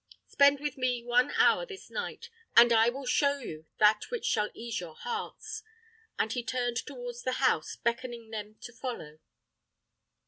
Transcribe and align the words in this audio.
Spend 0.25 0.59
with 0.59 0.79
me 0.79 1.03
one 1.03 1.29
hour 1.37 1.63
this 1.63 1.91
night, 1.91 2.31
and 2.55 2.73
I 2.73 2.89
will 2.89 3.05
show 3.05 3.37
you 3.37 3.67
that 3.77 4.09
which 4.09 4.25
shall 4.25 4.49
ease 4.55 4.79
your 4.79 4.95
hearts," 4.95 5.61
and 6.17 6.33
he 6.33 6.41
turned 6.43 6.77
towards 6.87 7.21
the 7.21 7.33
house, 7.33 7.75
beckoning 7.75 8.31
them 8.31 8.55
to 8.61 8.73
follow. 8.73 9.19